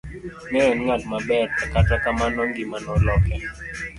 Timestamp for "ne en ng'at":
0.51-1.03